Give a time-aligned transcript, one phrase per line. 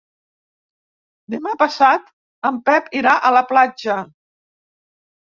[1.33, 2.07] Demà passat
[2.49, 3.99] en Pep irà a la platja.